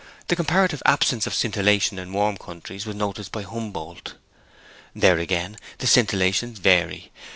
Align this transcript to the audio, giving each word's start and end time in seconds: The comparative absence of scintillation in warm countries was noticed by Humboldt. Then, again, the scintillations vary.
The 0.29 0.35
comparative 0.35 0.81
absence 0.83 1.27
of 1.27 1.35
scintillation 1.35 1.99
in 1.99 2.11
warm 2.11 2.35
countries 2.35 2.87
was 2.87 2.95
noticed 2.95 3.31
by 3.31 3.43
Humboldt. 3.43 4.15
Then, 4.95 5.19
again, 5.19 5.57
the 5.77 5.85
scintillations 5.85 6.57
vary. 6.57 7.11